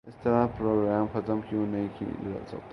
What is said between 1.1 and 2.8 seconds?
ختم کیوں نہیں کیے جاتے ہیں